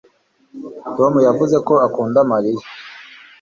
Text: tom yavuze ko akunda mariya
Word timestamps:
tom 0.95 1.13
yavuze 1.27 1.57
ko 1.67 1.73
akunda 1.87 2.19
mariya 2.31 2.65